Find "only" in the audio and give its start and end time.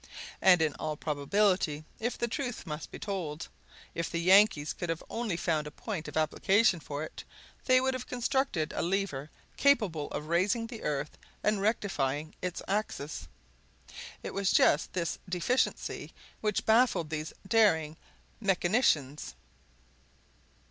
5.11-5.35